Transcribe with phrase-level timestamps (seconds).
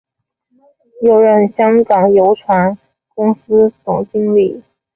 [1.03, 2.75] 又任香港邮船
[3.13, 4.63] 公司总经理。